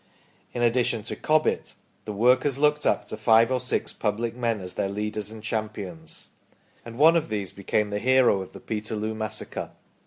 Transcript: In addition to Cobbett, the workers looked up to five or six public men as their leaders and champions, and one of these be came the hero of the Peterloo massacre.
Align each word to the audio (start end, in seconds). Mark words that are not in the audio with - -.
In 0.55 0.63
addition 0.63 1.03
to 1.03 1.15
Cobbett, 1.15 1.75
the 2.05 2.11
workers 2.11 2.57
looked 2.57 2.87
up 2.87 3.05
to 3.05 3.17
five 3.17 3.51
or 3.51 3.59
six 3.59 3.93
public 3.93 4.35
men 4.35 4.59
as 4.59 4.73
their 4.73 4.89
leaders 4.89 5.29
and 5.29 5.43
champions, 5.43 6.29
and 6.83 6.97
one 6.97 7.15
of 7.15 7.29
these 7.29 7.51
be 7.51 7.63
came 7.63 7.89
the 7.89 7.99
hero 7.99 8.41
of 8.41 8.53
the 8.53 8.59
Peterloo 8.59 9.13
massacre. 9.13 9.69